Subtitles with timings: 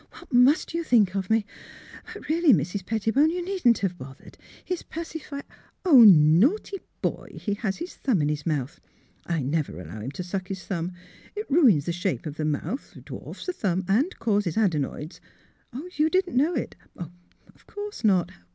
[0.13, 1.45] What must you think of me?
[2.11, 2.83] But really, dear Mrs.
[2.83, 4.35] Pettibone, you needn't have bothered;
[4.65, 5.43] his pacifier—
[5.85, 8.81] Oh, naughty boy; he has his thumb in his mouth!
[9.27, 10.93] I never allow him to suck his thumb.
[11.35, 15.21] It ruins the shape of the mouth, dwarfs the thumb, and causes adenoids.—
[15.93, 16.75] You didn't know it?
[16.97, 18.31] Of course not!